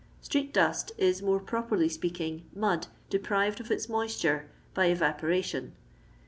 [0.19, 5.71] Street dnst is, more properly speaking, mud deprived of its moisture by fvapo raiion.